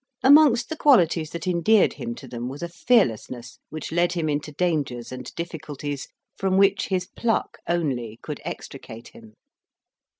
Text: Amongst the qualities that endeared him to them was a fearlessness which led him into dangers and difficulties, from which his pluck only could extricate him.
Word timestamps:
Amongst 0.23 0.69
the 0.69 0.75
qualities 0.75 1.29
that 1.29 1.45
endeared 1.45 1.93
him 1.93 2.15
to 2.15 2.27
them 2.27 2.49
was 2.49 2.63
a 2.63 2.67
fearlessness 2.69 3.59
which 3.69 3.91
led 3.91 4.13
him 4.13 4.29
into 4.29 4.51
dangers 4.51 5.11
and 5.11 5.31
difficulties, 5.35 6.07
from 6.39 6.57
which 6.57 6.87
his 6.87 7.05
pluck 7.15 7.59
only 7.69 8.17
could 8.23 8.41
extricate 8.43 9.09
him. 9.09 9.35